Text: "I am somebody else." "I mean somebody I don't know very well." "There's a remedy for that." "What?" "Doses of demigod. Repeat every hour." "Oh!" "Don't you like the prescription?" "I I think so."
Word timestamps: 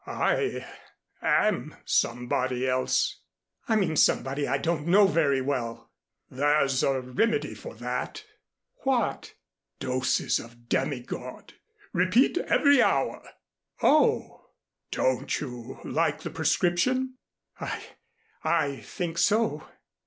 "I 0.07 0.65
am 1.21 1.75
somebody 1.85 2.67
else." 2.67 3.19
"I 3.67 3.75
mean 3.75 3.95
somebody 3.95 4.47
I 4.47 4.57
don't 4.57 4.87
know 4.87 5.05
very 5.05 5.41
well." 5.41 5.91
"There's 6.27 6.81
a 6.81 7.01
remedy 7.01 7.53
for 7.53 7.75
that." 7.75 8.23
"What?" 8.77 9.35
"Doses 9.79 10.39
of 10.39 10.67
demigod. 10.67 11.53
Repeat 11.93 12.39
every 12.39 12.81
hour." 12.81 13.21
"Oh!" 13.83 14.47
"Don't 14.91 15.39
you 15.39 15.79
like 15.83 16.21
the 16.23 16.31
prescription?" 16.31 17.17
"I 17.59 17.83
I 18.43 18.77
think 18.77 19.19
so." 19.19 19.67